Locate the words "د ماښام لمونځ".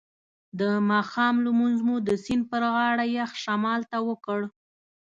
0.59-1.77